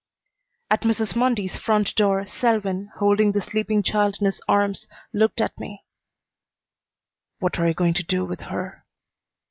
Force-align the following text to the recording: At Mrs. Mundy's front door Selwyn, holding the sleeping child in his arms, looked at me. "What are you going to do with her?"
At 0.71 0.81
Mrs. 0.81 1.15
Mundy's 1.15 1.55
front 1.57 1.93
door 1.93 2.25
Selwyn, 2.25 2.89
holding 2.95 3.33
the 3.33 3.39
sleeping 3.41 3.83
child 3.83 4.17
in 4.19 4.25
his 4.25 4.41
arms, 4.47 4.87
looked 5.13 5.39
at 5.39 5.59
me. 5.59 5.83
"What 7.37 7.59
are 7.59 7.67
you 7.67 7.75
going 7.75 7.93
to 7.93 8.03
do 8.03 8.25
with 8.25 8.41
her?" 8.41 8.83